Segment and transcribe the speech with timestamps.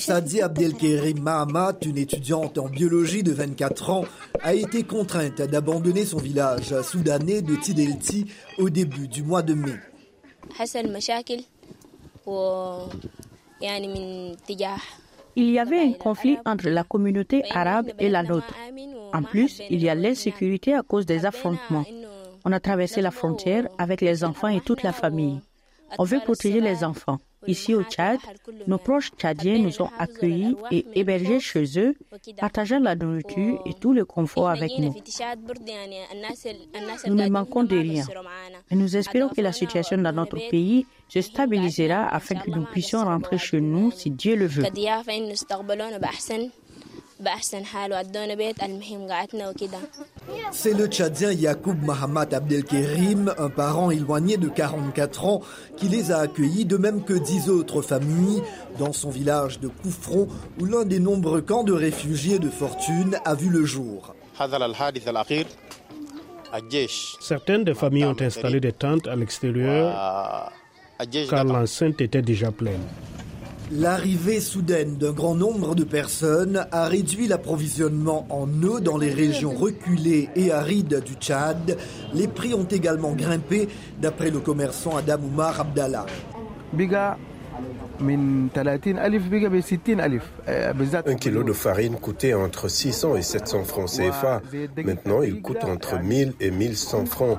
[0.00, 4.04] Sadi Abdelkerim Mahamat, une étudiante en biologie de 24 ans,
[4.42, 8.26] a été contrainte d'abandonner son village soudanais de Tidelti
[8.58, 9.74] au début du mois de mai.
[15.36, 18.54] Il y avait un conflit entre la communauté arabe et la nôtre.
[19.12, 21.84] En plus, il y a l'insécurité à cause des affrontements.
[22.46, 25.40] On a traversé la frontière avec les enfants et toute la famille.
[25.98, 27.18] On veut protéger les enfants.
[27.46, 28.18] Ici au Tchad,
[28.66, 31.94] nos proches tchadiens nous ont accueillis et hébergés chez eux,
[32.38, 34.94] partageant la nourriture et tout le confort avec nous.
[37.06, 38.04] Nous ne manquons de rien.
[38.70, 43.04] Et nous espérons que la situation dans notre pays se stabilisera afin que nous puissions
[43.04, 44.64] rentrer chez nous si Dieu le veut.
[50.52, 55.42] C'est le Tchadien Yacoub Mahamat Abdelkerim, un parent éloigné de 44 ans,
[55.76, 58.42] qui les a accueillis, de même que dix autres familles,
[58.78, 60.28] dans son village de Koufron,
[60.60, 64.14] où l'un des nombreux camps de réfugiés de fortune a vu le jour.
[67.20, 70.50] Certaines des familles ont installé des tentes à l'extérieur
[71.28, 72.82] car l'enceinte était déjà pleine.
[73.72, 79.52] L'arrivée soudaine d'un grand nombre de personnes a réduit l'approvisionnement en eau dans les régions
[79.54, 81.76] reculées et arides du Tchad.
[82.12, 83.68] Les prix ont également grimpé,
[84.00, 86.06] d'après le commerçant Adam Oumar Abdallah.
[91.06, 94.40] Un kilo de farine coûtait entre 600 et 700 francs CFA.
[94.84, 97.38] Maintenant, il coûte entre 1000 et 1100 francs.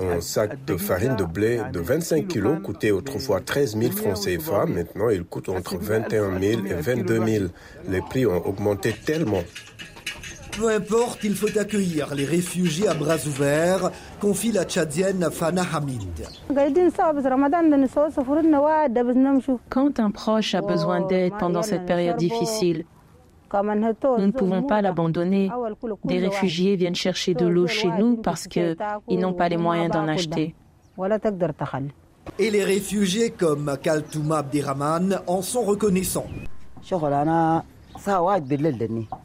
[0.00, 4.66] Un sac de farine de blé de 25 kilos coûtait autrefois 13 000 francs CFA.
[4.66, 7.44] Maintenant, il coûte entre 21 000 et 22 000.
[7.88, 9.42] Les prix ont augmenté tellement.
[10.52, 16.26] Peu importe, il faut accueillir les réfugiés à bras ouverts, confie la tchadienne Fana Hamid.
[19.68, 22.84] Quand un proche a besoin d'aide pendant cette période difficile,
[23.52, 25.50] nous ne pouvons pas l'abandonner.
[26.04, 28.76] Des réfugiés viennent chercher de l'eau chez nous parce qu'ils
[29.08, 30.54] n'ont pas les moyens d'en acheter.
[32.38, 36.26] Et les réfugiés comme Kaltouma Abdirahman en sont reconnaissants.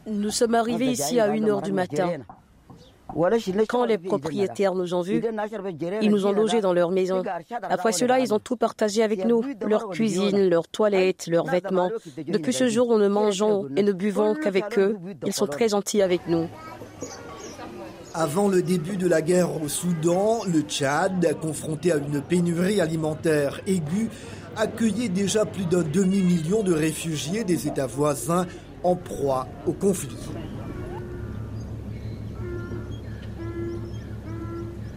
[0.06, 2.10] Nous sommes arrivés ici à 1h du matin.
[3.68, 5.22] Quand les propriétaires nous ont vus,
[6.02, 7.22] ils nous ont logés dans leur maison.
[7.62, 11.90] Après cela, ils ont tout partagé avec nous, leur cuisine, leurs toilettes, leurs vêtements.
[12.16, 14.96] Depuis ce jour, nous ne mangeons et ne buvons qu'avec eux.
[15.24, 16.48] Ils sont très gentils avec nous.
[18.12, 23.60] Avant le début de la guerre au Soudan, le Tchad, confronté à une pénurie alimentaire
[23.66, 24.08] aiguë,
[24.56, 28.46] accueillait déjà plus d'un demi-million de réfugiés des États voisins
[28.82, 30.16] en proie au conflit.